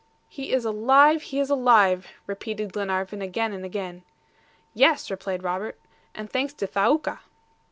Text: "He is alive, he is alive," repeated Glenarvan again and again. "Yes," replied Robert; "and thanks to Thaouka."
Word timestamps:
"He 0.29 0.51
is 0.51 0.65
alive, 0.65 1.21
he 1.21 1.39
is 1.39 1.51
alive," 1.51 2.07
repeated 2.25 2.73
Glenarvan 2.73 3.21
again 3.21 3.53
and 3.53 3.63
again. 3.63 4.01
"Yes," 4.73 5.11
replied 5.11 5.43
Robert; 5.43 5.79
"and 6.15 6.27
thanks 6.27 6.55
to 6.55 6.65
Thaouka." 6.65 7.19